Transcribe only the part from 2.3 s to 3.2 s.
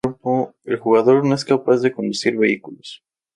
vehículos.